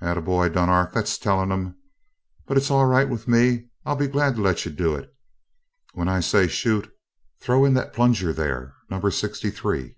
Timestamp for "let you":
4.40-4.70